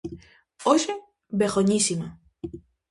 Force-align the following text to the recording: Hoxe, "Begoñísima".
Hoxe, 0.65 0.93
"Begoñísima". 1.39 2.07